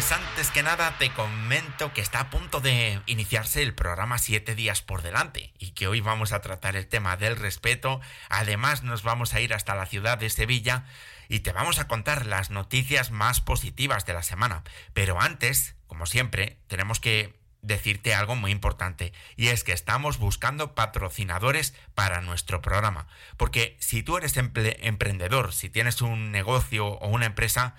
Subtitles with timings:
[0.00, 4.54] Pues antes que nada te comento que está a punto de iniciarse el programa Siete
[4.54, 8.00] días por delante y que hoy vamos a tratar el tema del respeto.
[8.30, 10.86] Además nos vamos a ir hasta la ciudad de Sevilla
[11.28, 14.64] y te vamos a contar las noticias más positivas de la semana.
[14.94, 20.74] Pero antes, como siempre, tenemos que decirte algo muy importante y es que estamos buscando
[20.74, 23.06] patrocinadores para nuestro programa.
[23.36, 27.74] Porque si tú eres emprendedor, si tienes un negocio o una empresa,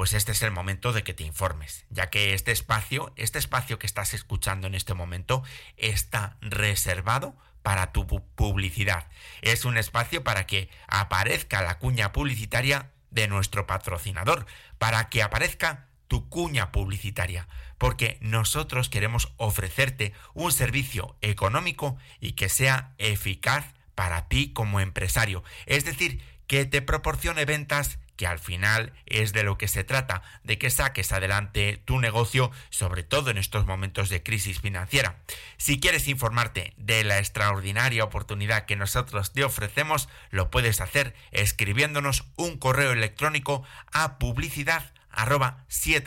[0.00, 3.78] pues este es el momento de que te informes, ya que este espacio, este espacio
[3.78, 5.42] que estás escuchando en este momento,
[5.76, 9.08] está reservado para tu publicidad.
[9.42, 14.46] Es un espacio para que aparezca la cuña publicitaria de nuestro patrocinador,
[14.78, 17.46] para que aparezca tu cuña publicitaria,
[17.76, 25.44] porque nosotros queremos ofrecerte un servicio económico y que sea eficaz para ti como empresario,
[25.66, 30.20] es decir, que te proporcione ventas que al final es de lo que se trata,
[30.44, 35.16] de que saques adelante tu negocio, sobre todo en estos momentos de crisis financiera.
[35.56, 42.26] Si quieres informarte de la extraordinaria oportunidad que nosotros te ofrecemos, lo puedes hacer escribiéndonos
[42.36, 45.64] un correo electrónico a publicidad arroba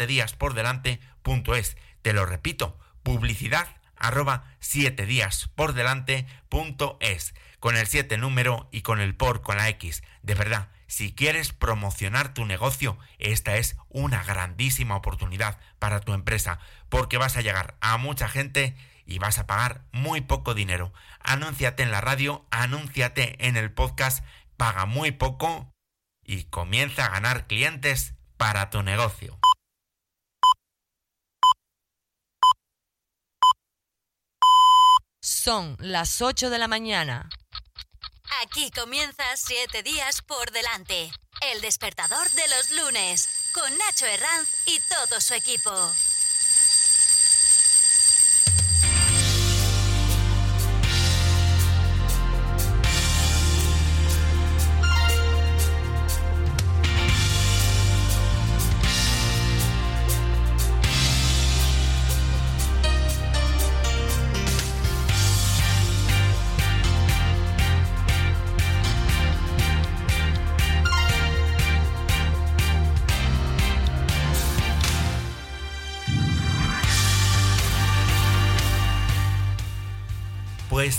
[0.07, 1.77] días por delante punto es.
[2.03, 4.53] Te lo repito, publicidad arroba
[5.07, 7.33] días por delante punto es.
[7.63, 10.03] Con el 7 número y con el por con la X.
[10.21, 16.59] De verdad, si quieres promocionar tu negocio, esta es una grandísima oportunidad para tu empresa,
[16.89, 18.75] porque vas a llegar a mucha gente
[19.05, 20.91] y vas a pagar muy poco dinero.
[21.21, 24.25] Anúnciate en la radio, anúnciate en el podcast,
[24.57, 25.71] paga muy poco
[26.21, 29.39] y comienza a ganar clientes para tu negocio.
[35.43, 37.27] Son las 8 de la mañana.
[38.43, 41.11] Aquí comienza Siete días por delante.
[41.51, 43.27] El despertador de los lunes.
[43.53, 45.69] Con Nacho Herranz y todo su equipo.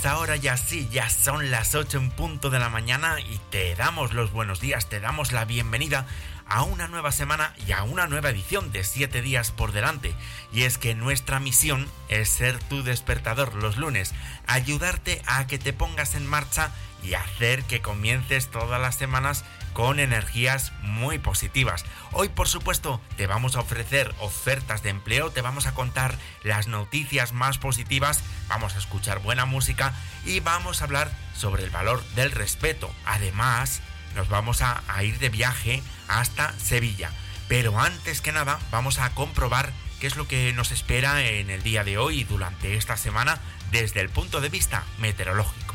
[0.05, 4.13] Ahora ya sí, ya son las 8 en punto de la mañana y te damos
[4.13, 6.05] los buenos días, te damos la bienvenida
[6.47, 10.13] a una nueva semana y a una nueva edición de 7 días por delante.
[10.53, 14.13] Y es que nuestra misión es ser tu despertador los lunes,
[14.45, 16.69] ayudarte a que te pongas en marcha
[17.01, 19.43] y hacer que comiences todas las semanas
[19.75, 21.83] con energías muy positivas.
[22.13, 26.67] Hoy, por supuesto, te vamos a ofrecer ofertas de empleo, te vamos a contar las
[26.67, 29.93] noticias más positivas, vamos a escuchar buena música
[30.23, 32.89] y vamos a hablar sobre el valor del respeto.
[33.05, 33.81] Además,
[34.15, 37.11] nos vamos a, ir de viaje hasta Sevilla.
[37.49, 41.63] Pero antes que nada, vamos a comprobar qué es lo que nos espera en el
[41.63, 43.39] día de hoy y durante esta semana
[43.71, 45.74] desde el punto de vista meteorológico.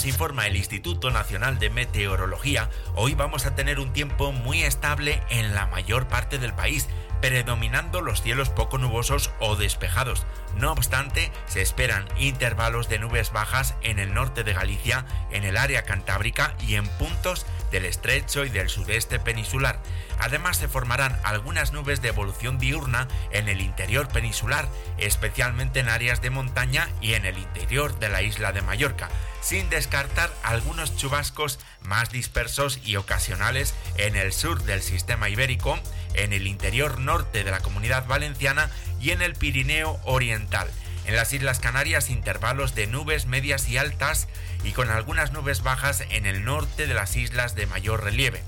[0.00, 5.22] Nos informa el Instituto Nacional de Meteorología, hoy vamos a tener un tiempo muy estable
[5.28, 6.88] en la mayor parte del país,
[7.20, 10.24] predominando los cielos poco nubosos o despejados.
[10.56, 15.58] No obstante, se esperan intervalos de nubes bajas en el norte de Galicia, en el
[15.58, 19.80] área cantábrica y en puntos del estrecho y del sudeste peninsular.
[20.18, 26.22] Además se formarán algunas nubes de evolución diurna en el interior peninsular, especialmente en áreas
[26.22, 31.58] de montaña y en el interior de la isla de Mallorca sin descartar algunos chubascos
[31.82, 35.78] más dispersos y ocasionales en el sur del sistema ibérico,
[36.14, 38.70] en el interior norte de la comunidad valenciana
[39.00, 40.70] y en el Pirineo oriental.
[41.06, 44.28] En las Islas Canarias intervalos de nubes medias y altas
[44.62, 48.42] y con algunas nubes bajas en el norte de las islas de mayor relieve.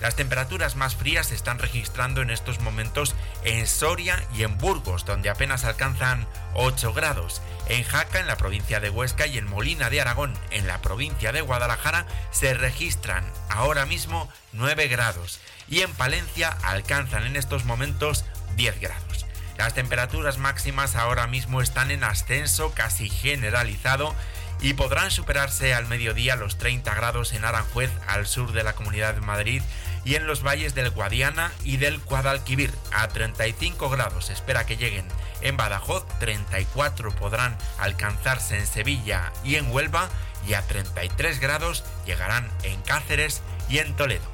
[0.00, 3.14] Las temperaturas más frías se están registrando en estos momentos
[3.44, 7.42] en Soria y en Burgos, donde apenas alcanzan 8 grados.
[7.68, 11.32] En Jaca, en la provincia de Huesca, y en Molina de Aragón, en la provincia
[11.32, 15.38] de Guadalajara, se registran ahora mismo 9 grados.
[15.68, 18.24] Y en Palencia alcanzan en estos momentos
[18.56, 19.26] 10 grados.
[19.58, 24.14] Las temperaturas máximas ahora mismo están en ascenso casi generalizado
[24.62, 29.14] y podrán superarse al mediodía los 30 grados en Aranjuez, al sur de la Comunidad
[29.14, 29.62] de Madrid,
[30.10, 32.72] y en los valles del Guadiana y del Guadalquivir.
[32.92, 35.06] A 35 grados espera que lleguen
[35.40, 40.08] en Badajoz, 34 podrán alcanzarse en Sevilla y en Huelva,
[40.48, 44.24] y a 33 grados llegarán en Cáceres y en Toledo.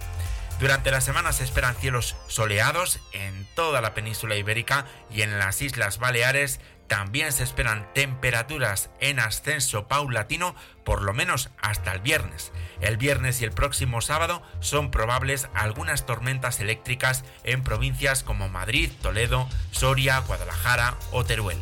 [0.60, 5.60] Durante la semana se esperan cielos soleados en toda la península ibérica y en las
[5.60, 6.58] Islas Baleares
[6.88, 10.54] también se esperan temperaturas en ascenso paulatino
[10.84, 12.52] por lo menos hasta el viernes.
[12.80, 18.90] El viernes y el próximo sábado son probables algunas tormentas eléctricas en provincias como Madrid,
[19.02, 21.58] Toledo, Soria, Guadalajara o Teruel.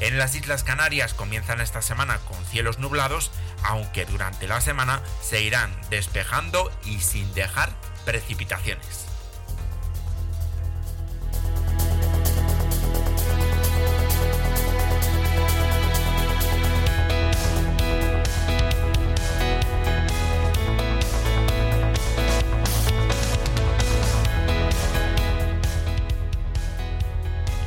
[0.00, 3.32] En las Islas Canarias comienzan esta semana con cielos nublados,
[3.64, 7.72] aunque durante la semana se irán despejando y sin dejar
[8.04, 9.07] precipitaciones.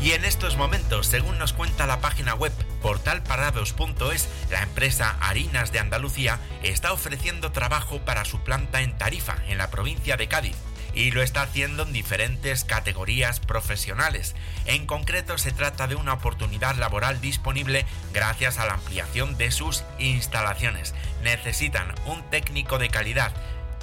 [0.02, 2.52] Y en estos momentos, según nos cuenta la página web
[2.82, 9.60] portalparados.es, la empresa Harinas de Andalucía está ofreciendo trabajo para su planta en Tarifa, en
[9.60, 10.56] la provincia de Cádiz
[10.94, 14.36] y lo está haciendo en diferentes categorías profesionales.
[14.66, 19.84] En concreto se trata de una oportunidad laboral disponible gracias a la ampliación de sus
[20.00, 20.94] instalaciones.
[21.24, 23.32] Necesitan un técnico de calidad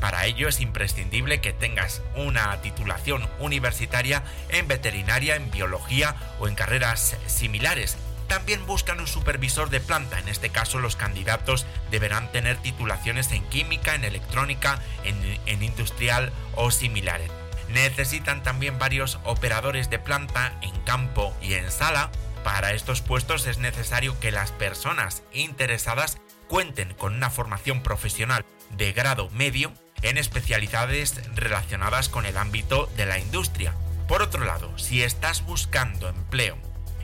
[0.01, 6.55] para ello es imprescindible que tengas una titulación universitaria en veterinaria, en biología o en
[6.55, 7.97] carreras similares.
[8.29, 13.43] También buscan un supervisor de planta, en este caso los candidatos deberán tener titulaciones en
[13.49, 17.31] química, en electrónica, en, industrial o similares.
[17.71, 22.11] Necesitan también varios operadores de planta en campo y en sala.
[22.45, 26.19] Para estos puestos es necesario que las personas interesadas
[26.49, 29.73] cuenten con una formación profesional de grado medio
[30.03, 33.75] en especialidades relacionadas con el ámbito de la industria.
[34.07, 36.57] Por otro lado, si estás buscando empleo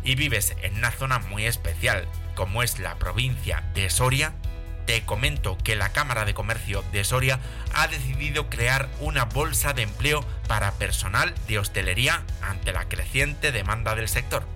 [0.02, 4.35] y vives en una zona muy especial como es la provincia de Soria,
[4.87, 7.41] te comento que la Cámara de Comercio de Soria
[7.75, 13.94] ha decidido crear una bolsa de empleo para personal de hostelería ante la creciente demanda
[13.94, 14.47] del sector.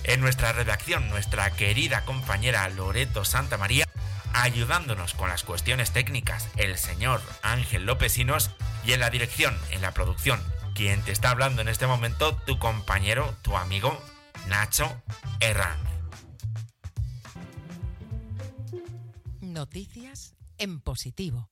[0.03, 3.87] En nuestra redacción, nuestra querida compañera Loreto Santa María,
[4.33, 8.51] ayudándonos con las cuestiones técnicas, el señor Ángel Lópezinos,
[8.85, 10.41] y en la dirección, en la producción,
[10.75, 13.97] quien te está hablando en este momento, tu compañero, tu amigo,
[14.47, 15.01] Nacho
[15.39, 15.79] Herranz.
[19.39, 21.49] Noticias en positivo.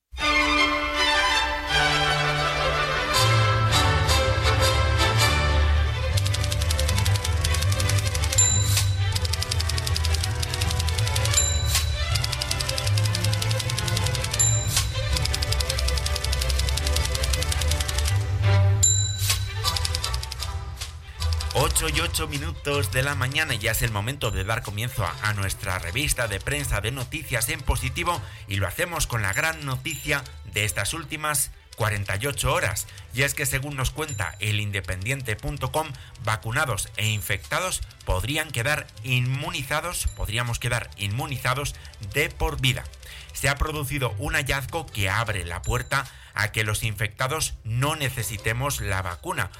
[21.82, 25.32] 8 y 8 minutos de la mañana ya es el momento de dar comienzo a,
[25.34, 30.22] nuestra revista de prensa de noticias en positivo y lo hacemos con la gran noticia
[30.52, 32.86] de estas últimas 48 horas.
[33.14, 35.88] Y es que según nos cuenta el independiente.com,
[36.22, 41.74] vacunados e infectados podrían quedar inmunizados, podríamos quedar inmunizados
[42.14, 42.84] de por vida.
[43.32, 48.80] Se ha producido un hallazgo que abre la puerta a que los infectados no necesitemos
[48.80, 49.50] la vacuna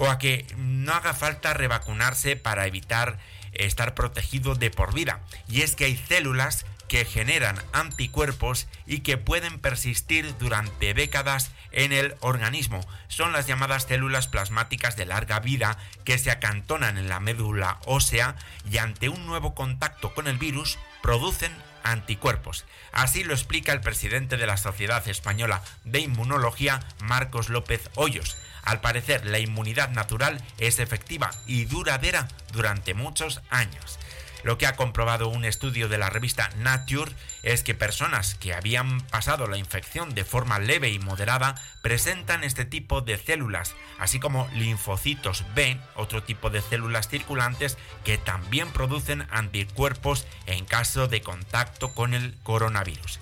[0.00, 3.18] o a que no haga falta revacunarse para evitar
[3.52, 5.20] estar protegido de por vida.
[5.46, 11.92] Y es que hay células que generan anticuerpos y que pueden persistir durante décadas en
[11.92, 12.80] el organismo.
[13.08, 18.36] Son las llamadas células plasmáticas de larga vida que se acantonan en la médula ósea
[18.70, 22.64] y ante un nuevo contacto con el virus producen anticuerpos.
[22.92, 28.36] Así lo explica el presidente de la Sociedad Española de Inmunología, Marcos López Hoyos.
[28.62, 33.98] Al parecer, la inmunidad natural es efectiva y duradera durante muchos años.
[34.42, 39.00] Lo que ha comprobado un estudio de la revista Nature es que personas que habían
[39.00, 44.48] pasado la infección de forma leve y moderada presentan este tipo de células, así como
[44.54, 51.94] linfocitos B, otro tipo de células circulantes que también producen anticuerpos en caso de contacto
[51.94, 53.18] con el coronavirus.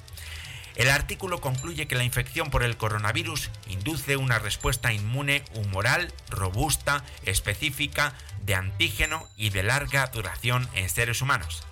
[0.79, 7.03] El artículo concluye que la infección por el coronavirus induce una respuesta inmune humoral, robusta,
[7.25, 11.65] específica, de antígeno y de larga duración en seres humanos.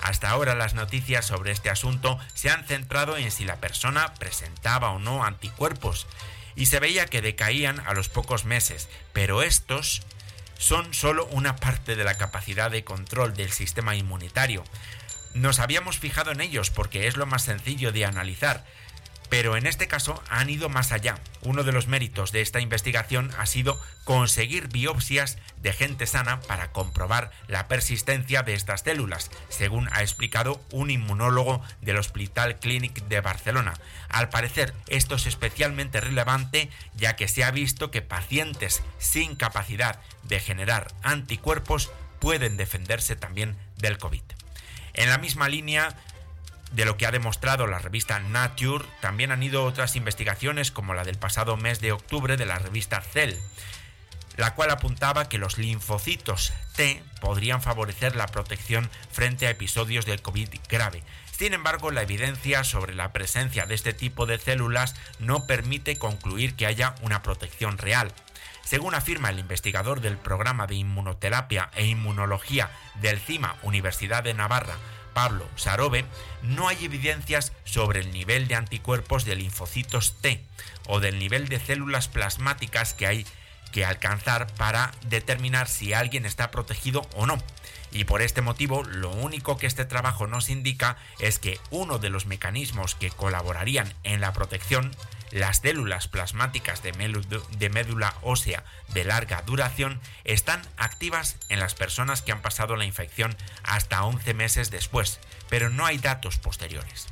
[0.00, 4.90] Hasta ahora las noticias sobre este asunto se han centrado en si la persona presentaba
[4.90, 6.06] o no anticuerpos
[6.54, 10.02] y se veía que decaían a los pocos meses, pero estos
[10.56, 14.62] son solo una parte de la capacidad de control del sistema inmunitario.
[15.34, 18.64] Nos habíamos fijado en ellos porque es lo más sencillo de analizar,
[19.32, 21.14] pero en este caso han ido más allá.
[21.40, 26.70] Uno de los méritos de esta investigación ha sido conseguir biopsias de gente sana para
[26.70, 33.22] comprobar la persistencia de estas células, según ha explicado un inmunólogo del Hospital Clinic de
[33.22, 33.72] Barcelona.
[34.10, 39.98] Al parecer, esto es especialmente relevante ya que se ha visto que pacientes sin capacidad
[40.24, 44.22] de generar anticuerpos pueden defenderse también del COVID.
[44.94, 45.94] En la misma línea
[46.72, 51.04] de lo que ha demostrado la revista Nature, también han ido otras investigaciones como la
[51.04, 53.34] del pasado mes de octubre de la revista Cell,
[54.36, 60.22] la cual apuntaba que los linfocitos T podrían favorecer la protección frente a episodios del
[60.22, 61.02] COVID grave.
[61.30, 66.54] Sin embargo, la evidencia sobre la presencia de este tipo de células no permite concluir
[66.54, 68.12] que haya una protección real.
[68.64, 74.76] Según afirma el investigador del programa de inmunoterapia e inmunología del CIMA Universidad de Navarra,
[75.12, 76.04] Pablo Sarobe,
[76.42, 80.42] no hay evidencias sobre el nivel de anticuerpos de linfocitos T
[80.86, 83.26] o del nivel de células plasmáticas que hay
[83.72, 87.38] que alcanzar para determinar si alguien está protegido o no.
[87.90, 92.10] Y por este motivo, lo único que este trabajo nos indica es que uno de
[92.10, 94.92] los mecanismos que colaborarían en la protección
[95.32, 96.92] las células plasmáticas de,
[97.70, 103.34] médula ósea de larga duración están activas en las personas que han pasado la infección
[103.62, 107.08] hasta 11 meses después, pero no hay datos posteriores.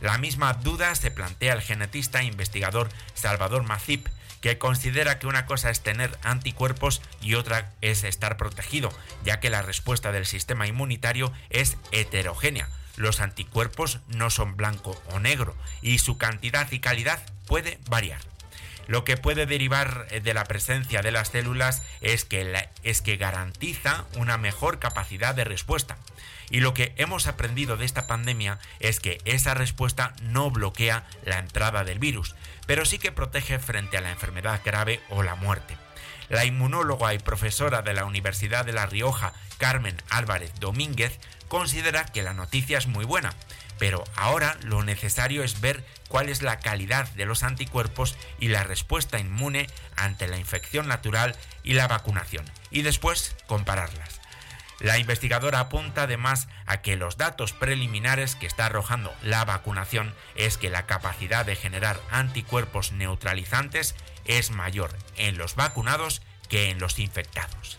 [0.00, 4.06] La misma duda se plantea el genetista e investigador Salvador Macip,
[4.42, 8.92] que considera que una cosa es tener anticuerpos y otra es estar protegido,
[9.24, 12.68] ya que la respuesta del sistema inmunitario es heterogénea.
[12.96, 18.20] Los anticuerpos no son blanco o negro y su cantidad y calidad puede variar.
[18.86, 23.16] Lo que puede derivar eh, de la presencia de las células es que, es que
[23.16, 25.96] garantiza una mejor capacidad de respuesta.
[26.50, 31.38] Y lo que hemos aprendido de esta pandemia es que esa respuesta no bloquea la
[31.38, 32.34] entrada del virus,
[32.66, 35.76] pero sí que protege frente a la enfermedad grave o la muerte.
[36.28, 42.22] La inmunóloga y profesora de la Universidad de La Rioja, Carmen Álvarez Domínguez, considera que
[42.22, 43.34] la noticia es muy buena,
[43.78, 48.64] pero ahora lo necesario es ver cuál es la calidad de los anticuerpos y la
[48.64, 54.20] respuesta inmune ante la infección natural y la vacunación, y después compararlas.
[54.80, 60.58] La investigadora apunta además a que los datos preliminares que está arrojando la vacunación es
[60.58, 66.98] que la capacidad de generar anticuerpos neutralizantes es mayor en los vacunados que en los
[66.98, 67.78] infectados.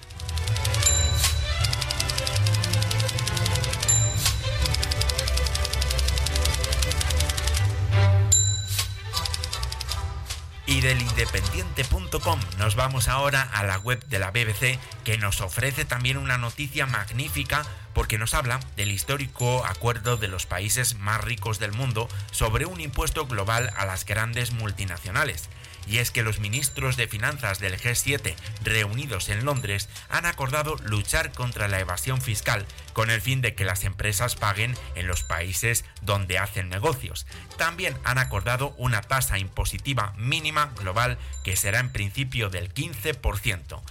[10.67, 15.86] Y del independiente.com nos vamos ahora a la web de la BBC que nos ofrece
[15.86, 21.60] también una noticia magnífica porque nos habla del histórico acuerdo de los países más ricos
[21.60, 25.50] del mundo sobre un impuesto global a las grandes multinacionales.
[25.88, 31.31] Y es que los ministros de finanzas del G7 reunidos en Londres han acordado luchar
[31.31, 35.83] contra la evasión fiscal con el fin de que las empresas paguen en los países
[36.01, 37.27] donde hacen negocios.
[37.57, 43.81] También han acordado una tasa impositiva mínima global que será en principio del 15%.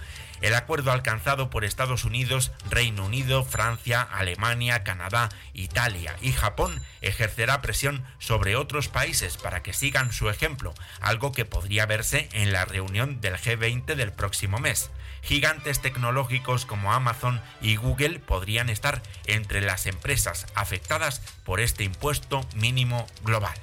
[0.41, 7.61] El acuerdo alcanzado por Estados Unidos, Reino Unido, Francia, Alemania, Canadá, Italia y Japón ejercerá
[7.61, 12.65] presión sobre otros países para que sigan su ejemplo, algo que podría verse en la
[12.65, 14.89] reunión del G20 del próximo mes.
[15.25, 22.45] Gigantes tecnológicos como Amazon y Google podrían estar entre las empresas afectadas por este impuesto
[22.55, 23.55] mínimo global.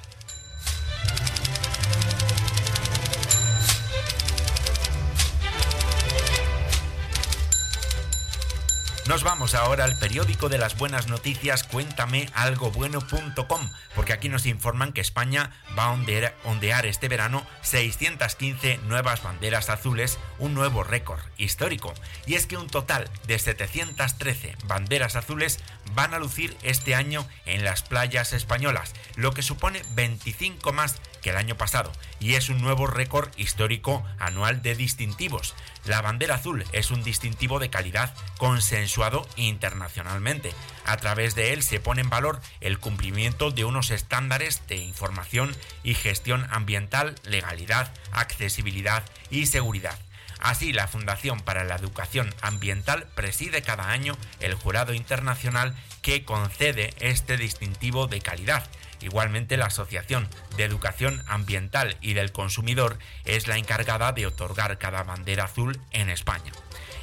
[9.07, 15.01] Nos vamos ahora al periódico de las buenas noticias cuéntamealgobueno.com, porque aquí nos informan que
[15.01, 21.93] España va a ondear, este verano 615 nuevas banderas azules, un nuevo récord histórico.
[22.25, 25.59] Y es que un total de 713 banderas azules
[25.93, 31.31] van a lucir este año en las playas españolas, lo que supone 25 más que
[31.31, 35.55] el año pasado y es un nuevo récord histórico anual de distintivos.
[35.85, 40.53] La bandera azul es un distintivo de calidad consensuado internacionalmente.
[40.85, 45.55] A través de él se pone en valor el cumplimiento de unos estándares de información
[45.83, 49.97] y gestión ambiental, legalidad, accesibilidad y seguridad.
[50.39, 56.93] Así, la Fundación para la Educación Ambiental preside cada año el jurado internacional que concede
[56.99, 58.69] este distintivo de calidad
[59.01, 65.03] Igualmente, la Asociación de Educación Ambiental y del Consumidor es la encargada de otorgar cada
[65.03, 66.51] bandera azul en España.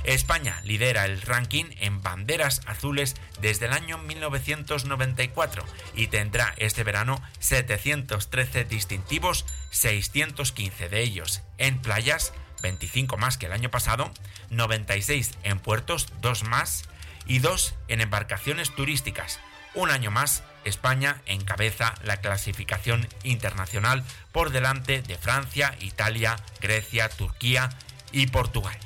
[0.05, 7.21] España lidera el ranking en banderas azules desde el año 1994 y tendrá este verano
[7.39, 14.11] 713 distintivos, 615 de ellos en playas, 25 más que el año pasado,
[14.49, 16.89] 96 en puertos, 2 más,
[17.27, 19.39] y 2 en embarcaciones turísticas,
[19.75, 27.71] un año más España encabeza la clasificación internacional por delante de Francia, Italia, Grecia, Turquía
[28.13, 28.77] y Portugal.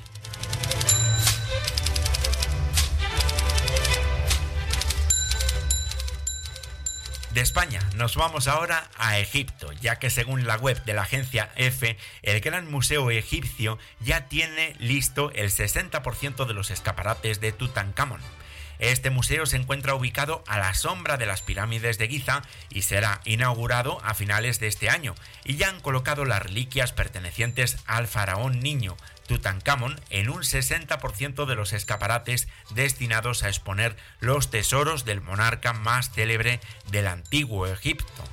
[7.32, 11.50] De España nos vamos ahora a Egipto, ya que según la web de la agencia
[11.56, 18.20] EFE, el Gran Museo Egipcio ya tiene listo el 60% de los escaparates de Tutankamón.
[18.78, 23.20] Este museo se encuentra ubicado a la sombra de las pirámides de Giza y será
[23.24, 28.60] inaugurado a finales de este año, y ya han colocado las reliquias pertenecientes al faraón
[28.60, 35.72] niño, Tutankamón en un 60% de los escaparates destinados a exponer los tesoros del monarca
[35.72, 36.60] más célebre
[36.90, 38.24] del antiguo Egipto.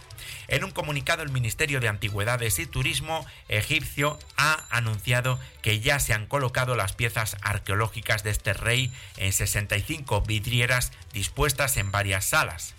[0.52, 6.14] En un comunicado, el Ministerio de Antigüedades y Turismo egipcio ha anunciado que ya se
[6.14, 12.76] han colocado las piezas arqueológicas de este rey en 65 vidrieras dispuestas en varias salas.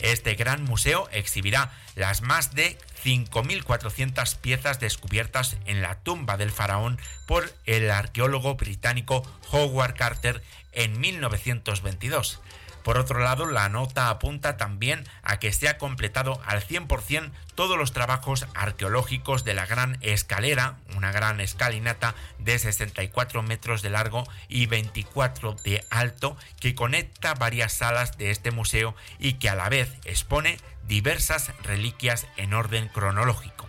[0.00, 6.98] Este gran museo exhibirá las más de 5.400 piezas descubiertas en la tumba del faraón
[7.24, 12.42] por el arqueólogo británico Howard Carter en 1922.
[12.84, 17.78] Por otro lado, la nota apunta también a que se ha completado al 100% todos
[17.78, 24.28] los trabajos arqueológicos de la Gran Escalera, una gran escalinata de 64 metros de largo
[24.48, 29.70] y 24 de alto, que conecta varias salas de este museo y que a la
[29.70, 33.66] vez expone diversas reliquias en orden cronológico.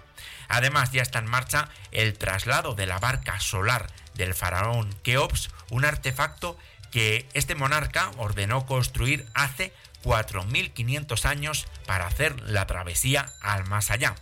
[0.50, 5.86] Además, ya está en marcha el traslado de la barca solar del faraón Keops, un
[5.86, 6.58] artefacto
[6.96, 9.74] que este monarca ordenó construir hace
[10.06, 14.16] 4.500 años para hacer la travesía al más allá.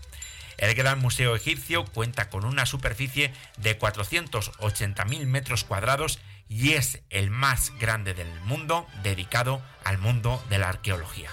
[0.57, 6.17] El Gran Museo Egipcio cuenta con una superficie de 480.000 metros cuadrados
[6.49, 11.29] y es el más grande del mundo dedicado al mundo de la arqueología.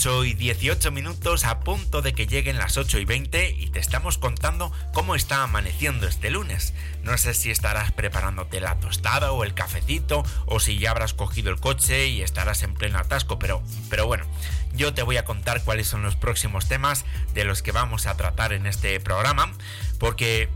[0.00, 3.80] 8 y 18 minutos a punto de que lleguen las 8 y 20 y te
[3.80, 6.72] estamos contando cómo está amaneciendo este lunes.
[7.02, 11.50] No sé si estarás preparándote la tostada o el cafecito o si ya habrás cogido
[11.50, 14.24] el coche y estarás en pleno atasco, pero, pero bueno,
[14.72, 18.16] yo te voy a contar cuáles son los próximos temas de los que vamos a
[18.16, 19.52] tratar en este programa,
[19.98, 20.48] porque,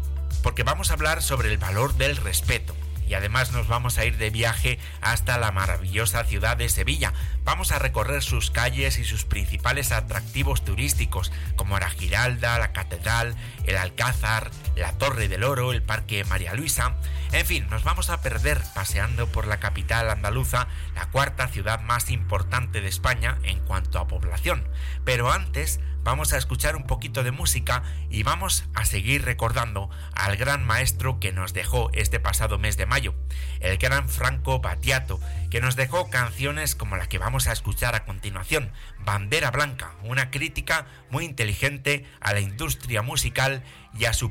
[0.42, 2.74] porque vamos a hablar sobre el valor del respeto
[3.06, 7.12] y además nos vamos a ir de viaje hasta la maravillosa ciudad de Sevilla.
[7.44, 13.36] Vamos a recorrer sus calles y sus principales atractivos turísticos como la Giralda, la Catedral,
[13.64, 16.96] el Alcázar, la Torre del Oro, el Parque María Luisa.
[17.32, 22.10] En fin, nos vamos a perder paseando por la capital andaluza, la cuarta ciudad más
[22.10, 24.66] importante de España en cuanto a población.
[25.04, 30.36] Pero antes vamos a escuchar un poquito de música y vamos a seguir recordando al
[30.36, 33.14] gran maestro que nos dejó este pasado mes de mayo,
[33.60, 35.18] el gran Franco Battiato,
[35.50, 40.30] que nos dejó canciones como la que vamos a escuchar a continuación, Bandera Blanca, una
[40.30, 43.64] crítica muy inteligente a la industria musical
[43.98, 44.30] y a su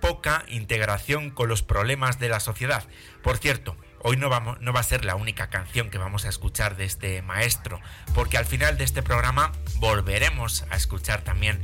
[0.00, 2.84] poca integración con los problemas de la sociedad.
[3.22, 3.74] Por cierto,
[4.06, 7.80] Hoy no, va a ser la única canción que vamos a escuchar de este maestro,
[8.14, 11.58] porque al final de este programa volveremos a escuchar también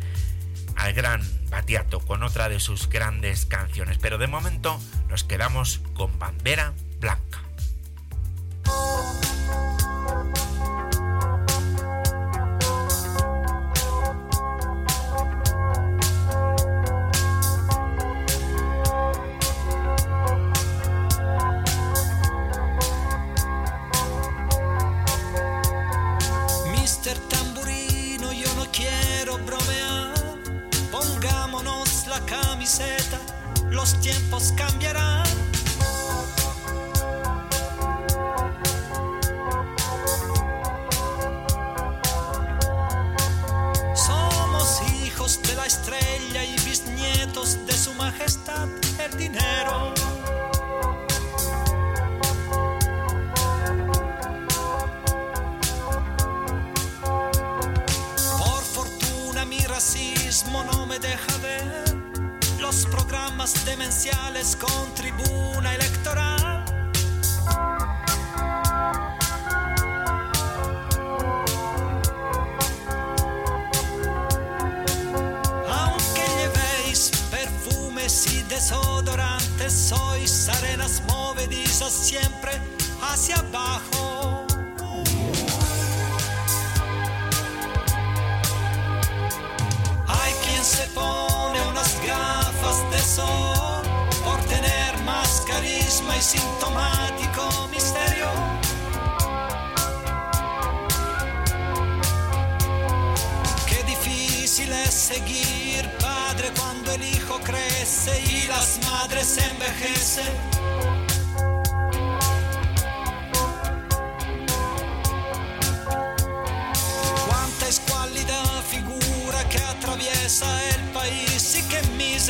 [0.75, 3.99] al gran Batiato con otra de sus grandes canciones.
[3.99, 7.43] Pero de momento nos quedamos con Bandera Blanca.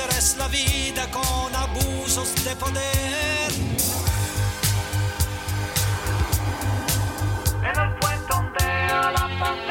[0.01, 3.53] Mísera es la vida con abusos de poder.
[7.63, 9.70] En el puente ondea la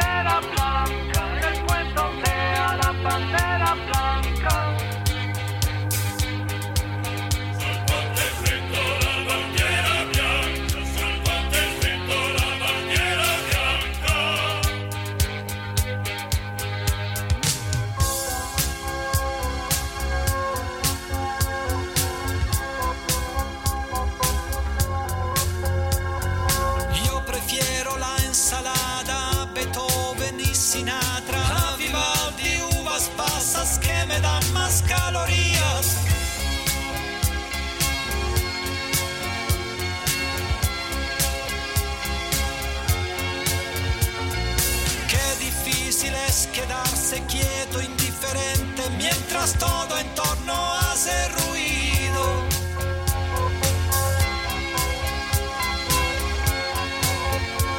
[49.49, 52.43] mientras todo en torno hace ruido.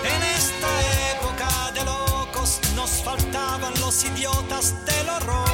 [0.05, 0.71] En esta
[1.13, 5.49] época de locos nos faltaban los idiotas del horror.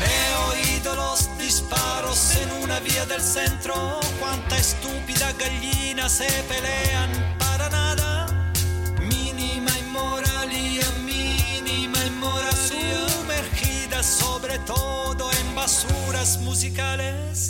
[0.00, 4.05] He oído los disparos en una vía del centro.
[5.36, 8.26] Cuánta estúpida gallina se pelean para nada.
[9.00, 13.08] Mínima inmoralidad, mínima inmoralidad.
[13.08, 17.45] Sumergida sobre todo en basuras musicales.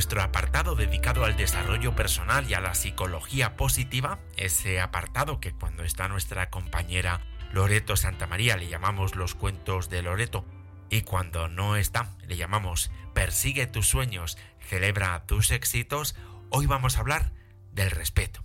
[0.00, 5.84] Nuestro apartado dedicado al desarrollo personal y a la psicología positiva, ese apartado que cuando
[5.84, 7.20] está nuestra compañera
[7.52, 10.46] Loreto Santamaría le llamamos los cuentos de Loreto,
[10.88, 16.16] y cuando no está le llamamos Persigue tus sueños, celebra tus éxitos,
[16.48, 17.32] hoy vamos a hablar
[17.70, 18.42] del respeto.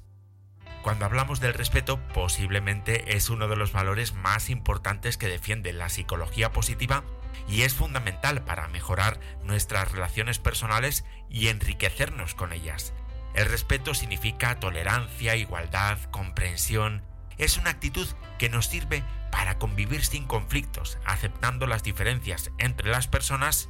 [0.81, 5.87] Cuando hablamos del respeto, posiblemente es uno de los valores más importantes que defiende la
[5.87, 7.05] psicología positiva
[7.47, 12.93] y es fundamental para mejorar nuestras relaciones personales y enriquecernos con ellas.
[13.33, 17.03] El respeto significa tolerancia, igualdad, comprensión.
[17.37, 23.07] Es una actitud que nos sirve para convivir sin conflictos, aceptando las diferencias entre las
[23.07, 23.69] personas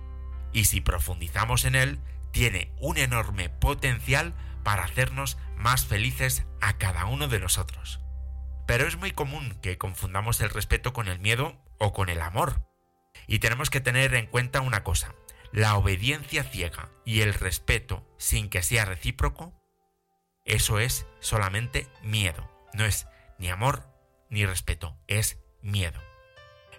[0.55, 1.99] y si profundizamos en él,
[2.31, 7.99] tiene un enorme potencial para hacernos más felices a cada uno de nosotros.
[8.65, 12.65] Pero es muy común que confundamos el respeto con el miedo o con el amor.
[13.27, 15.15] Y tenemos que tener en cuenta una cosa,
[15.51, 19.53] la obediencia ciega y el respeto sin que sea recíproco,
[20.43, 23.07] eso es solamente miedo, no es
[23.39, 23.87] ni amor
[24.29, 26.01] ni respeto, es miedo.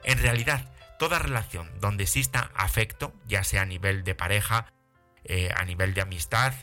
[0.04, 4.72] En realidad, toda relación donde exista afecto, ya sea a nivel de pareja,
[5.24, 6.54] eh, a nivel de amistad,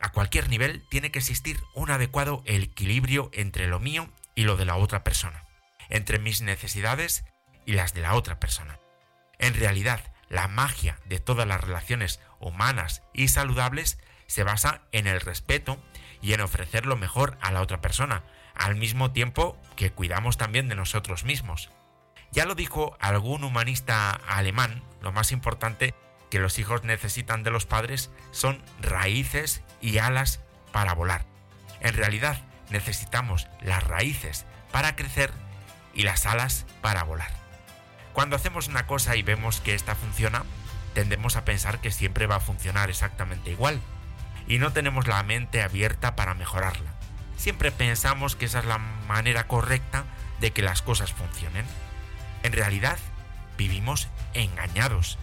[0.00, 4.64] a cualquier nivel tiene que existir un adecuado equilibrio entre lo mío y lo de
[4.64, 5.44] la otra persona,
[5.88, 7.24] entre mis necesidades
[7.66, 8.78] y las de la otra persona.
[9.38, 15.20] En realidad, la magia de todas las relaciones humanas y saludables se basa en el
[15.20, 15.82] respeto
[16.22, 18.22] y en ofrecer lo mejor a la otra persona,
[18.54, 21.70] al mismo tiempo que cuidamos también de nosotros mismos.
[22.30, 25.94] Ya lo dijo algún humanista alemán, lo más importante
[26.30, 30.40] que los hijos necesitan de los padres son raíces y alas
[30.72, 31.26] para volar.
[31.80, 35.32] En realidad necesitamos las raíces para crecer
[35.92, 37.39] y las alas para volar.
[38.12, 40.44] Cuando hacemos una cosa y vemos que esta funciona,
[40.94, 43.80] tendemos a pensar que siempre va a funcionar exactamente igual
[44.46, 46.92] y no tenemos la mente abierta para mejorarla.
[47.36, 50.04] Siempre pensamos que esa es la manera correcta
[50.40, 51.64] de que las cosas funcionen.
[52.42, 52.98] En realidad,
[53.56, 55.18] vivimos engañados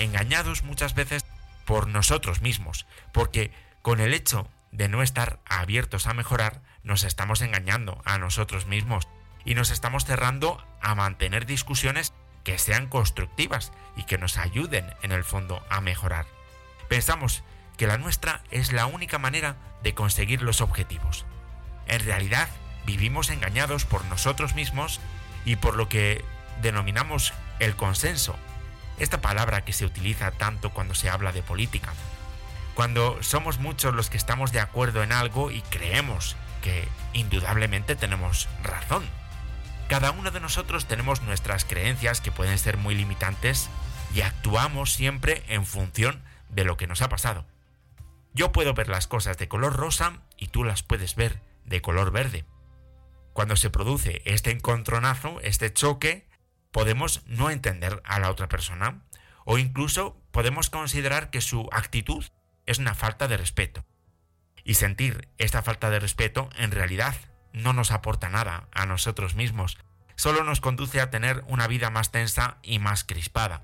[0.00, 1.24] engañados muchas veces
[1.64, 7.42] por nosotros mismos, porque con el hecho de no estar abiertos a mejorar, nos estamos
[7.42, 9.08] engañando a nosotros mismos
[9.44, 12.12] y nos estamos cerrando a mantener discusiones
[12.50, 16.26] que sean constructivas y que nos ayuden en el fondo a mejorar.
[16.88, 17.44] Pensamos
[17.76, 21.26] que la nuestra es la única manera de conseguir los objetivos.
[21.86, 22.48] En realidad,
[22.84, 25.00] vivimos engañados por nosotros mismos
[25.44, 26.24] y por lo que
[26.60, 28.34] denominamos el consenso
[28.98, 31.92] esta palabra que se utiliza tanto cuando se habla de política.
[32.74, 38.48] Cuando somos muchos los que estamos de acuerdo en algo y creemos que indudablemente tenemos
[38.64, 39.04] razón.
[39.90, 43.68] Cada uno de nosotros tenemos nuestras creencias que pueden ser muy limitantes
[44.14, 47.44] y actuamos siempre en función de lo que nos ha pasado.
[48.32, 52.12] Yo puedo ver las cosas de color rosa y tú las puedes ver de color
[52.12, 52.44] verde.
[53.32, 56.28] Cuando se produce este encontronazo, este choque,
[56.70, 59.02] podemos no entender a la otra persona
[59.44, 62.24] o incluso podemos considerar que su actitud
[62.64, 63.84] es una falta de respeto.
[64.62, 67.16] Y sentir esta falta de respeto en realidad
[67.52, 69.78] no nos aporta nada a nosotros mismos,
[70.16, 73.62] solo nos conduce a tener una vida más tensa y más crispada.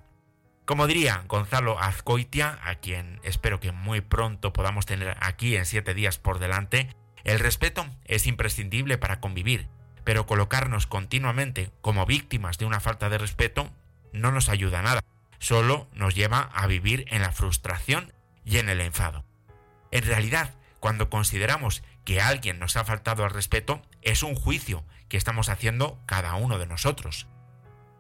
[0.65, 5.95] Como diría Gonzalo Azcoitia, a quien espero que muy pronto podamos tener aquí en siete
[5.95, 6.89] días por delante,
[7.23, 9.69] el respeto es imprescindible para convivir,
[10.03, 13.71] pero colocarnos continuamente como víctimas de una falta de respeto
[14.13, 15.01] no nos ayuda a nada,
[15.39, 18.13] solo nos lleva a vivir en la frustración
[18.45, 19.25] y en el enfado.
[19.91, 25.17] En realidad, cuando consideramos que alguien nos ha faltado al respeto, es un juicio que
[25.17, 27.27] estamos haciendo cada uno de nosotros.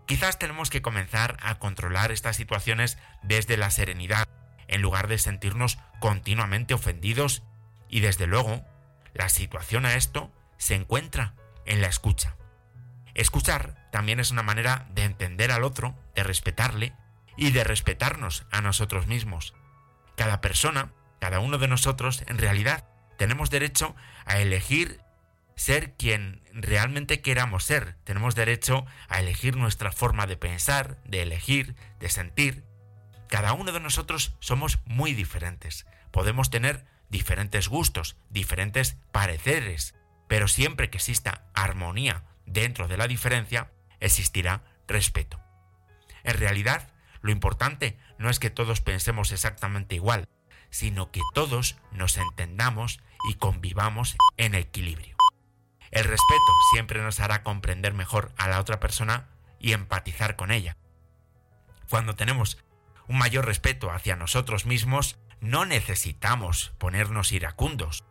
[0.06, 4.28] Quizás tenemos que comenzar a controlar estas situaciones desde la serenidad,
[4.68, 7.42] en lugar de sentirnos continuamente ofendidos,
[7.88, 8.64] y desde luego,
[9.12, 11.34] la situación a esto se encuentra
[11.66, 12.36] en la escucha.
[13.14, 16.92] Escuchar también es una manera de entender al otro, de respetarle
[17.36, 19.54] y de respetarnos a nosotros mismos.
[20.16, 22.84] Cada persona, cada uno de nosotros, en realidad,
[23.16, 25.00] tenemos derecho a elegir
[25.56, 27.96] ser quien realmente queramos ser.
[28.04, 32.64] Tenemos derecho a elegir nuestra forma de pensar, de elegir, de sentir.
[33.28, 35.86] Cada uno de nosotros somos muy diferentes.
[36.12, 39.94] Podemos tener diferentes gustos, diferentes pareceres,
[40.28, 45.40] pero siempre que exista armonía dentro de la diferencia, existirá respeto.
[46.22, 50.28] En realidad, lo importante no es que todos pensemos exactamente igual,
[50.76, 55.16] sino que todos nos entendamos y convivamos en equilibrio.
[55.90, 60.76] El respeto siempre nos hará comprender mejor a la otra persona y empatizar con ella.
[61.88, 62.62] Cuando tenemos
[63.08, 68.04] un mayor respeto hacia nosotros mismos, no necesitamos ponernos iracundos.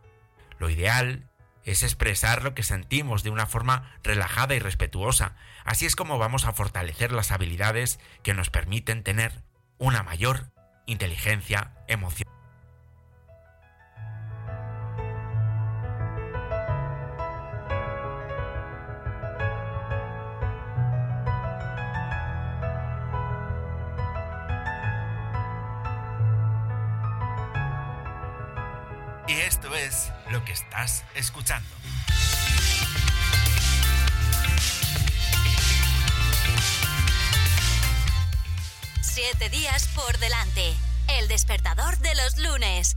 [0.58, 1.30] Lo ideal
[1.66, 5.36] es expresar lo que sentimos de una forma relajada y respetuosa.
[5.66, 9.44] Así es como vamos a fortalecer las habilidades que nos permiten tener
[9.78, 10.52] una mayor
[10.88, 12.35] inteligencia emocional.
[30.56, 31.68] Estás escuchando.
[39.02, 40.74] Siete días por delante.
[41.08, 42.96] El despertador de los lunes.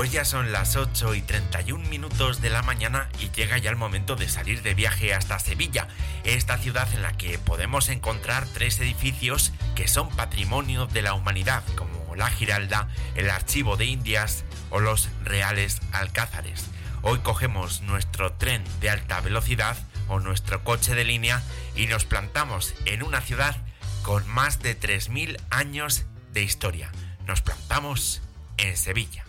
[0.00, 3.76] Pues ya son las 8 y 31 minutos de la mañana y llega ya el
[3.76, 5.88] momento de salir de viaje hasta Sevilla,
[6.24, 11.62] esta ciudad en la que podemos encontrar tres edificios que son patrimonio de la humanidad,
[11.76, 16.64] como la Giralda, el Archivo de Indias o los Reales Alcázares.
[17.02, 19.76] Hoy cogemos nuestro tren de alta velocidad
[20.08, 21.42] o nuestro coche de línea
[21.76, 23.54] y nos plantamos en una ciudad
[24.00, 26.90] con más de 3.000 años de historia.
[27.26, 28.22] Nos plantamos
[28.56, 29.26] en Sevilla.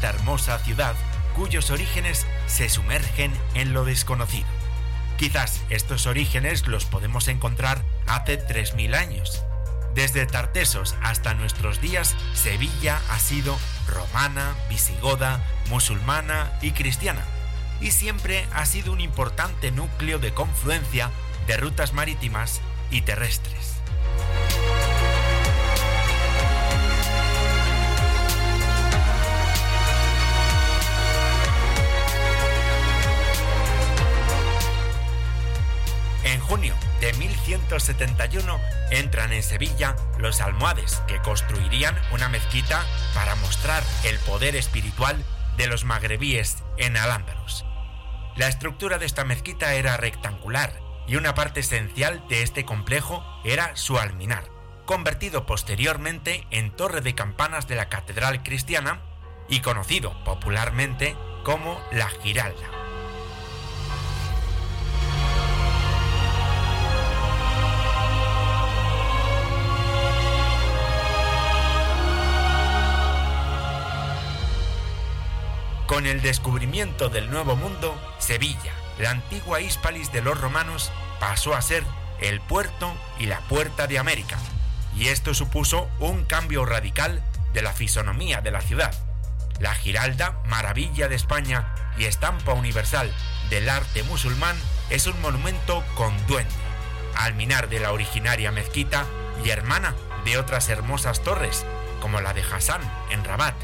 [0.00, 0.94] Esta hermosa ciudad
[1.36, 4.48] cuyos orígenes se sumergen en lo desconocido.
[5.18, 9.44] Quizás estos orígenes los podemos encontrar hace 3.000 años.
[9.94, 17.26] Desde Tartesos hasta nuestros días, Sevilla ha sido romana, visigoda, musulmana y cristiana,
[17.82, 21.10] y siempre ha sido un importante núcleo de confluencia
[21.46, 23.79] de rutas marítimas y terrestres.
[37.00, 42.84] De 1171 entran en Sevilla los almohades que construirían una mezquita
[43.14, 45.24] para mostrar el poder espiritual
[45.56, 47.64] de los magrebíes en Al-Ándalus.
[48.36, 53.74] La estructura de esta mezquita era rectangular y una parte esencial de este complejo era
[53.76, 54.44] su alminar,
[54.86, 59.00] convertido posteriormente en torre de campanas de la catedral cristiana
[59.48, 62.79] y conocido popularmente como la Giralda.
[75.90, 81.62] Con el descubrimiento del Nuevo Mundo, Sevilla, la antigua Hispalis de los romanos, pasó a
[81.62, 81.82] ser
[82.20, 84.38] el puerto y la puerta de América,
[84.94, 88.94] y esto supuso un cambio radical de la fisonomía de la ciudad.
[89.58, 93.12] La Giralda, maravilla de España y estampa universal
[93.50, 94.56] del arte musulmán,
[94.90, 96.54] es un monumento con duende,
[97.16, 99.06] alminar de la originaria mezquita
[99.44, 101.66] y hermana de otras hermosas torres,
[102.00, 102.80] como la de Hassan
[103.10, 103.56] en Rabat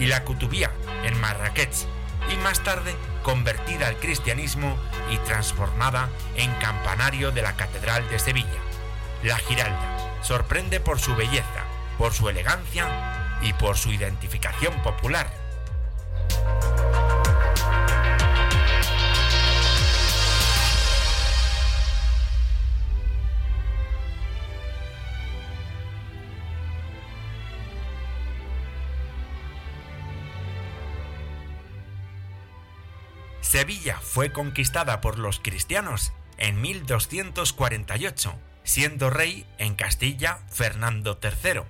[0.00, 0.72] y la Kutubía
[1.04, 1.86] en Marrakech,
[2.32, 4.76] y más tarde convertida al cristianismo
[5.10, 8.48] y transformada en campanario de la Catedral de Sevilla.
[9.22, 11.64] La Giralda sorprende por su belleza,
[11.98, 15.30] por su elegancia y por su identificación popular.
[33.50, 41.62] Sevilla fue conquistada por los cristianos en 1248, siendo rey en Castilla Fernando III.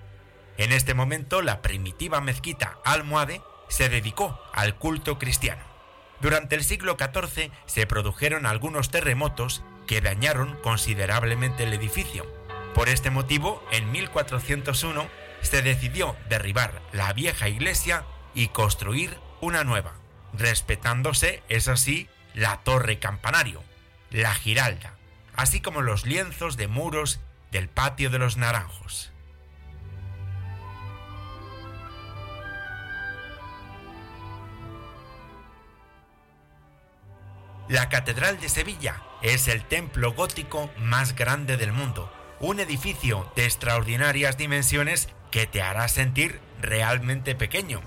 [0.58, 5.64] En este momento la primitiva mezquita almohade se dedicó al culto cristiano.
[6.20, 12.26] Durante el siglo XIV se produjeron algunos terremotos que dañaron considerablemente el edificio.
[12.74, 15.08] Por este motivo, en 1401
[15.40, 18.04] se decidió derribar la vieja iglesia
[18.34, 19.99] y construir una nueva
[20.32, 23.62] respetándose, eso sí, la torre campanario,
[24.10, 24.94] la giralda,
[25.34, 27.20] así como los lienzos de muros
[27.50, 29.12] del patio de los naranjos.
[37.68, 43.44] La Catedral de Sevilla es el templo gótico más grande del mundo, un edificio de
[43.44, 47.80] extraordinarias dimensiones que te hará sentir realmente pequeño,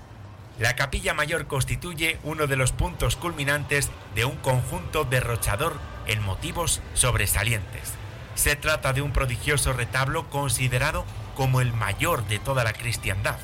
[0.58, 6.80] la capilla mayor constituye uno de los puntos culminantes de un conjunto derrochador en motivos
[6.94, 7.94] sobresalientes.
[8.36, 13.38] Se trata de un prodigioso retablo considerado como el mayor de toda la cristiandad.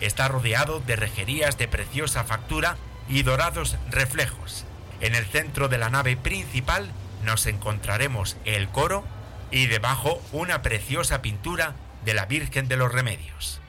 [0.00, 2.76] Está rodeado de rejerías de preciosa factura
[3.08, 4.64] y dorados reflejos.
[5.00, 6.90] En el centro de la nave principal
[7.24, 9.04] nos encontraremos el coro
[9.50, 13.59] y debajo una preciosa pintura de la Virgen de los Remedios.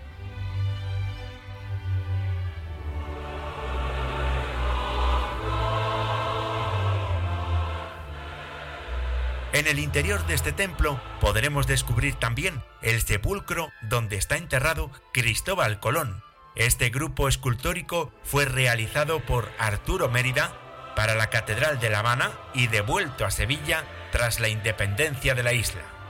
[9.72, 16.22] El interior de este templo podremos descubrir también el sepulcro donde está enterrado Cristóbal Colón.
[16.56, 20.52] Este grupo escultórico fue realizado por Arturo Mérida
[20.94, 25.54] para la Catedral de La Habana y devuelto a Sevilla tras la independencia de la
[25.54, 26.01] isla.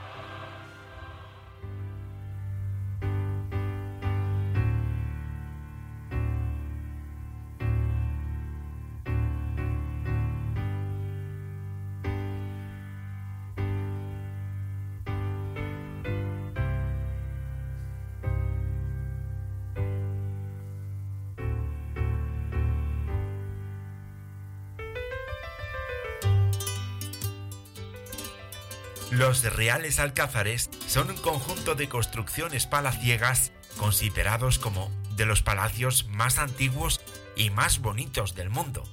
[29.50, 37.02] Reales alcázares son un conjunto de construcciones palaciegas considerados como de los palacios más antiguos
[37.36, 38.84] y más bonitos del mundo.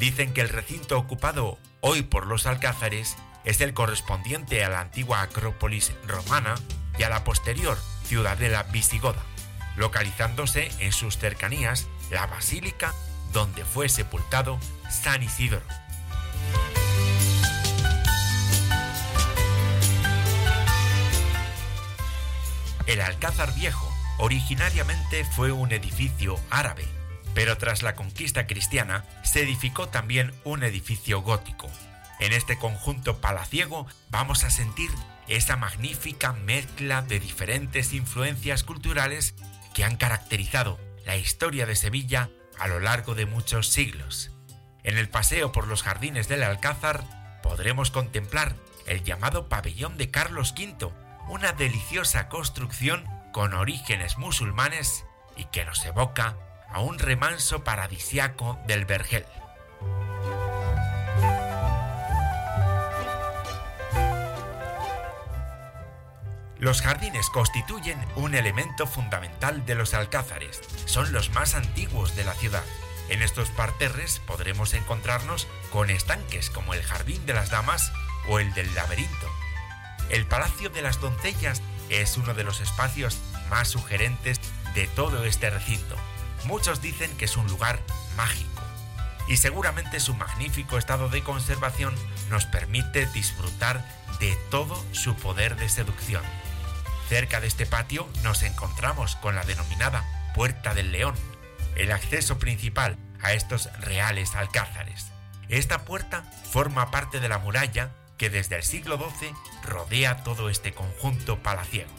[0.00, 5.22] Dicen que el recinto ocupado hoy por los alcázares es el correspondiente a la antigua
[5.22, 6.54] Acrópolis romana
[6.98, 9.22] y a la posterior ciudadela visigoda,
[9.76, 12.94] localizándose en sus cercanías la basílica
[13.32, 14.58] donde fue sepultado
[14.90, 15.64] San Isidoro.
[22.86, 26.84] El Alcázar Viejo originariamente fue un edificio árabe,
[27.34, 31.70] pero tras la conquista cristiana se edificó también un edificio gótico.
[32.20, 34.90] En este conjunto palaciego vamos a sentir
[35.28, 39.34] esa magnífica mezcla de diferentes influencias culturales
[39.72, 42.28] que han caracterizado la historia de Sevilla
[42.58, 44.30] a lo largo de muchos siglos.
[44.82, 47.02] En el paseo por los jardines del Alcázar
[47.42, 48.54] podremos contemplar
[48.86, 50.92] el llamado pabellón de Carlos V,
[51.28, 55.04] una deliciosa construcción con orígenes musulmanes
[55.36, 56.36] y que nos evoca
[56.68, 59.24] a un remanso paradisiaco del Vergel.
[66.58, 72.32] Los jardines constituyen un elemento fundamental de los alcázares, son los más antiguos de la
[72.32, 72.62] ciudad.
[73.10, 77.92] En estos parterres podremos encontrarnos con estanques como el Jardín de las Damas
[78.28, 79.30] o el del Laberinto,
[80.10, 83.18] el Palacio de las Doncellas es uno de los espacios
[83.50, 84.40] más sugerentes
[84.74, 85.96] de todo este recinto.
[86.44, 87.80] Muchos dicen que es un lugar
[88.16, 88.62] mágico
[89.28, 91.94] y seguramente su magnífico estado de conservación
[92.30, 93.84] nos permite disfrutar
[94.20, 96.22] de todo su poder de seducción.
[97.08, 101.14] Cerca de este patio nos encontramos con la denominada Puerta del León,
[101.76, 105.06] el acceso principal a estos reales alcázares.
[105.48, 110.72] Esta puerta forma parte de la muralla que desde el siglo XII rodea todo este
[110.72, 111.90] conjunto palaciego.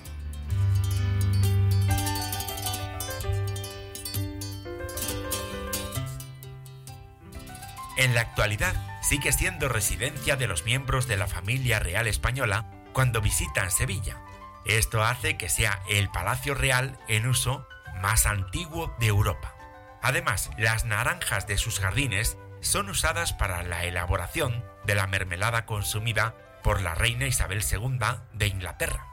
[7.98, 13.22] En la actualidad sigue siendo residencia de los miembros de la familia real española cuando
[13.22, 14.18] visitan Sevilla.
[14.66, 17.68] Esto hace que sea el palacio real en uso
[18.02, 19.56] más antiguo de Europa.
[20.02, 26.36] Además, las naranjas de sus jardines son usadas para la elaboración de la mermelada consumida
[26.64, 28.00] por la reina Isabel II
[28.34, 29.08] de Inglaterra.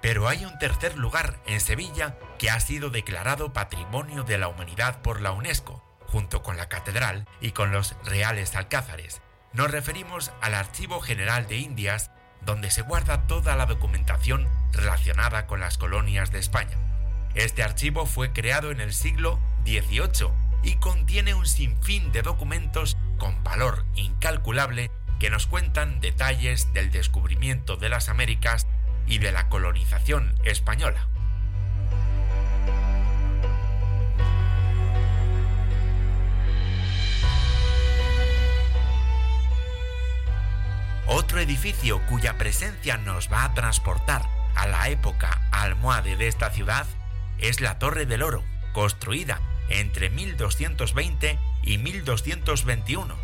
[0.00, 5.00] Pero hay un tercer lugar en Sevilla que ha sido declarado Patrimonio de la Humanidad
[5.00, 9.22] por la UNESCO, junto con la catedral y con los reales alcázares.
[9.52, 12.10] Nos referimos al Archivo General de Indias,
[12.44, 16.76] donde se guarda toda la documentación relacionada con las colonias de España.
[17.34, 20.28] Este archivo fue creado en el siglo XVIII
[20.62, 27.76] y contiene un sinfín de documentos con valor incalculable que nos cuentan detalles del descubrimiento
[27.76, 28.66] de las Américas
[29.06, 31.08] y de la colonización española.
[41.06, 44.22] Otro edificio cuya presencia nos va a transportar
[44.54, 46.86] a la época almohade de esta ciudad
[47.38, 53.16] es la Torre del Oro, construida entre 1220 y 1221.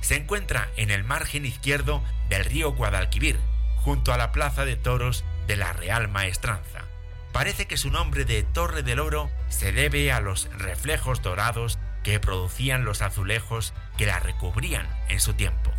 [0.00, 3.38] Se encuentra en el margen izquierdo del río Guadalquivir,
[3.76, 6.84] junto a la plaza de toros de la Real Maestranza.
[7.32, 12.18] Parece que su nombre de Torre del Oro se debe a los reflejos dorados que
[12.18, 15.70] producían los azulejos que la recubrían en su tiempo.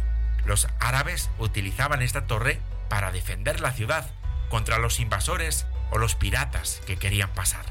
[0.47, 4.09] Los árabes utilizaban esta torre para defender la ciudad
[4.47, 7.65] contra los invasores o los piratas que querían pasar.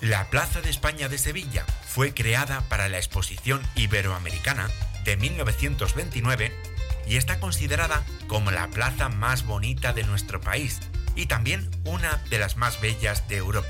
[0.00, 4.70] La Plaza de España de Sevilla fue creada para la Exposición Iberoamericana
[5.04, 6.52] de 1929
[7.08, 10.78] y está considerada como la plaza más bonita de nuestro país
[11.14, 13.68] y también una de las más bellas de Europa.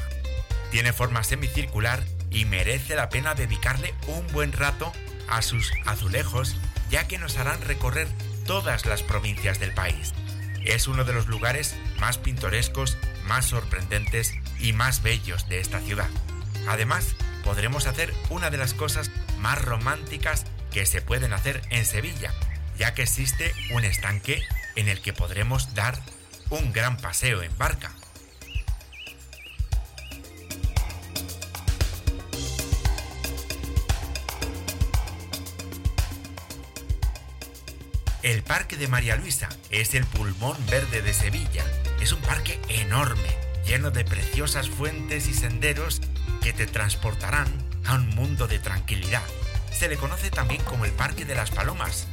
[0.71, 4.93] Tiene forma semicircular y merece la pena dedicarle un buen rato
[5.29, 6.57] a sus azulejos
[6.91, 8.09] ya que nos harán recorrer
[8.47, 10.13] todas las provincias del país.
[10.65, 16.09] Es uno de los lugares más pintorescos, más sorprendentes y más bellos de esta ciudad.
[16.69, 17.15] Además,
[17.45, 22.33] podremos hacer una de las cosas más románticas que se pueden hacer en Sevilla,
[22.79, 24.43] ya que existe un estanque
[24.77, 25.99] en el que podremos dar
[26.51, 27.93] un gran paseo en barca.
[38.23, 41.65] El Parque de María Luisa es el pulmón verde de Sevilla.
[42.03, 43.35] Es un parque enorme,
[43.65, 46.03] lleno de preciosas fuentes y senderos
[46.43, 47.49] que te transportarán
[47.87, 49.23] a un mundo de tranquilidad.
[49.73, 52.09] Se le conoce también como el Parque de las Palomas,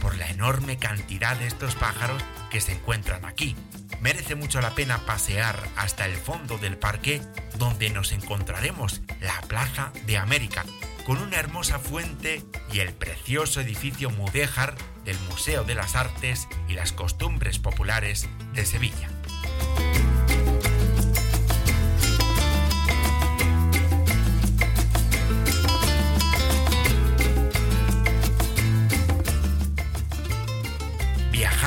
[0.00, 3.54] por la enorme cantidad de estos pájaros que se encuentran aquí.
[4.00, 7.20] Merece mucho la pena pasear hasta el fondo del parque
[7.58, 10.64] donde nos encontraremos la Plaza de América,
[11.04, 12.42] con una hermosa fuente
[12.72, 14.74] y el precioso edificio mudéjar
[15.04, 19.08] del Museo de las Artes y las Costumbres Populares de Sevilla.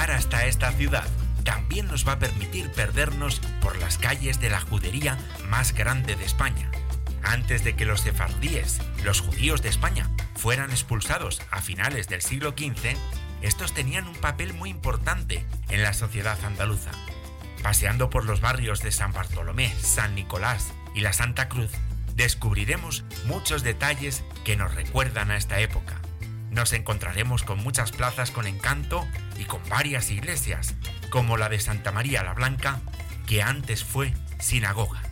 [0.10, 1.23] hasta esta ciudad
[1.74, 5.18] también nos va a permitir perdernos por las calles de la judería
[5.50, 6.70] más grande de España.
[7.24, 12.52] Antes de que los sefardíes, los judíos de España, fueran expulsados a finales del siglo
[12.52, 12.96] XV,
[13.42, 16.92] estos tenían un papel muy importante en la sociedad andaluza.
[17.64, 21.72] Paseando por los barrios de San Bartolomé, San Nicolás y la Santa Cruz,
[22.14, 26.04] descubriremos muchos detalles que nos recuerdan a esta época
[26.54, 29.08] nos encontraremos con muchas plazas con encanto
[29.40, 30.76] y con varias iglesias,
[31.14, 32.82] como la de Santa María la Blanca,
[33.28, 35.04] que antes fue sinagoga.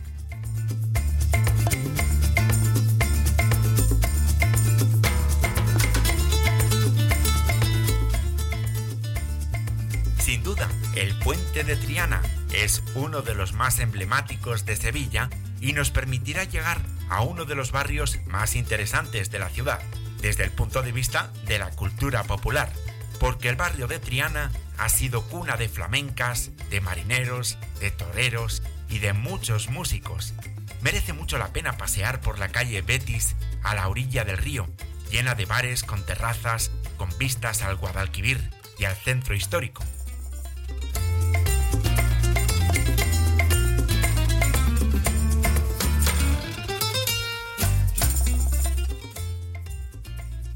[10.18, 12.20] Sin duda, el puente de Triana
[12.52, 15.30] es uno de los más emblemáticos de Sevilla
[15.60, 16.80] y nos permitirá llegar
[17.10, 19.78] a uno de los barrios más interesantes de la ciudad,
[20.20, 22.72] desde el punto de vista de la cultura popular,
[23.20, 24.50] porque el barrio de Triana
[24.82, 30.34] ha sido cuna de flamencas, de marineros, de toreros y de muchos músicos.
[30.80, 34.68] Merece mucho la pena pasear por la calle Betis a la orilla del río,
[35.08, 39.84] llena de bares con terrazas, con vistas al Guadalquivir y al centro histórico.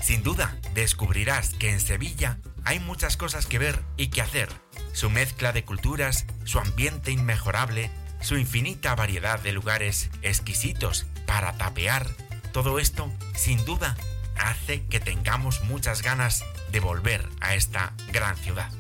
[0.01, 4.49] Sin duda, descubrirás que en Sevilla hay muchas cosas que ver y que hacer.
[4.93, 12.09] Su mezcla de culturas, su ambiente inmejorable, su infinita variedad de lugares exquisitos para tapear,
[12.53, 13.97] todo esto, sin duda,
[14.37, 18.71] hace que tengamos muchas ganas de volver a esta gran ciudad.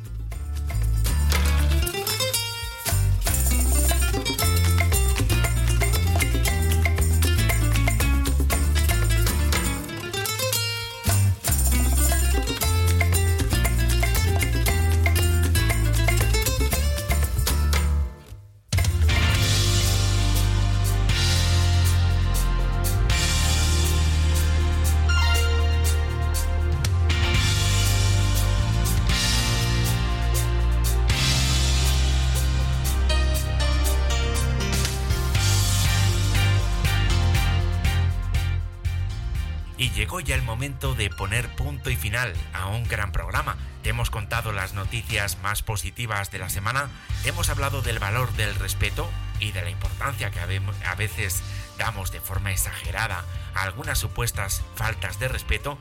[40.56, 43.58] Momento de poner punto y final a un gran programa.
[43.82, 46.88] Te hemos contado las noticias más positivas de la semana,
[47.26, 49.06] hemos hablado del valor del respeto
[49.38, 51.42] y de la importancia que a veces
[51.76, 53.22] damos de forma exagerada
[53.54, 55.76] a algunas supuestas faltas de respeto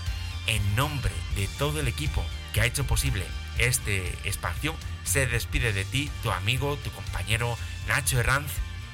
[0.46, 3.24] en nombre de todo el equipo que ha hecho posible
[3.58, 7.56] este espacio, se despide de ti tu amigo, tu compañero
[7.86, 8.50] Nacho Herranz.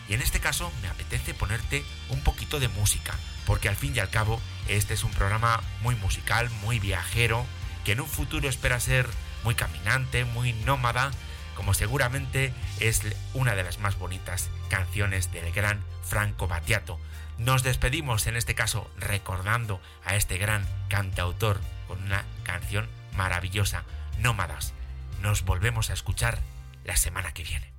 [0.09, 3.15] Y en este caso me apetece ponerte un poquito de música,
[3.47, 7.47] porque al fin y al cabo este es un programa muy musical, muy viajero,
[7.85, 9.09] que en un futuro espera ser
[9.45, 11.11] muy caminante, muy nómada,
[11.55, 13.03] como seguramente es
[13.33, 16.99] una de las más bonitas canciones del gran Franco Battiato.
[17.39, 23.85] Nos despedimos en este caso recordando a este gran cantautor con una canción maravillosa,
[24.19, 24.73] Nómadas.
[25.21, 26.39] Nos volvemos a escuchar
[26.85, 27.73] la semana que viene.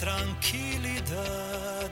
[0.00, 1.90] Tranquilidad.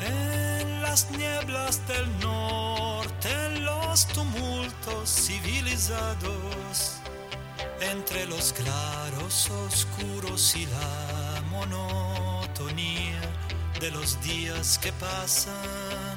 [0.00, 6.96] En las nieblas del norte, en los tumultos civilizados,
[7.80, 13.20] entre los claros oscuros y la monotonía
[13.78, 16.16] de los días que pasan.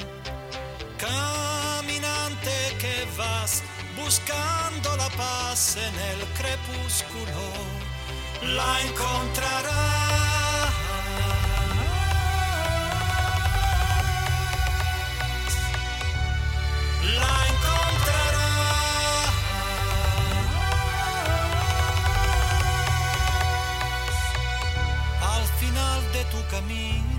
[0.98, 3.64] Caminante que vas
[4.02, 7.88] buscando la paz en el crepúsculo
[8.56, 10.37] la encontrarás.
[26.58, 27.17] Camino.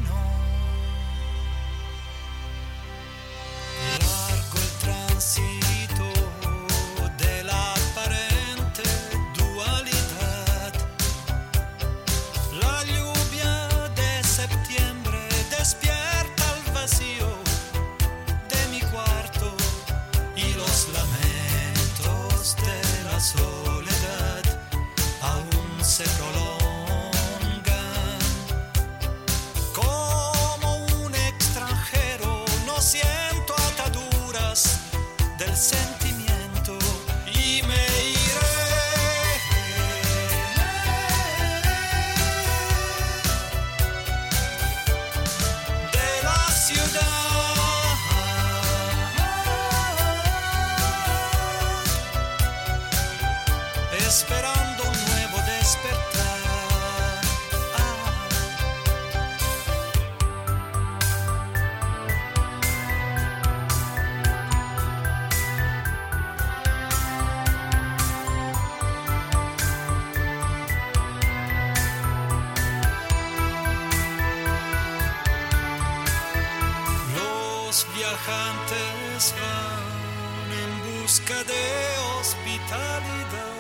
[78.29, 81.64] Viajantes van en busca de
[82.18, 83.59] hospitalidad.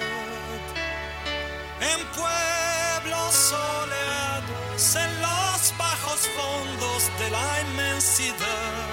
[1.80, 8.88] En pueblos soleados, en los bajos fondos de la inmensidad.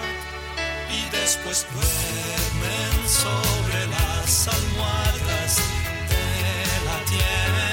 [0.90, 5.58] Y después duermen sobre las almohadas
[6.10, 7.65] de la tierra